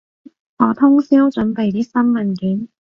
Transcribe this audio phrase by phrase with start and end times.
[0.57, 2.67] 我通宵準備啲新文件